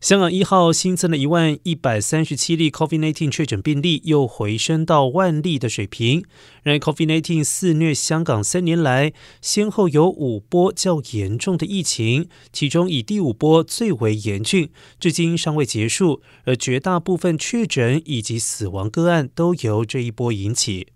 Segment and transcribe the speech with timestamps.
[0.00, 6.24] 香港一号新增了一万一百三十七例 COVID-19 确诊病例，又回升到万例的水平。
[6.62, 16.22] 然而，COVID-19 肆虐香港三年来，先后有五波较严重的疫情，其中以第五波最为严峻，至今尚未结束。
[16.44, 20.86] 而绝大部分确诊以及死亡个案都由这一波引起。